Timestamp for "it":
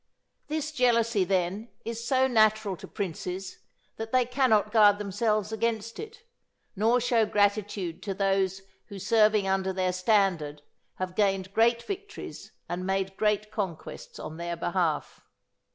5.99-6.23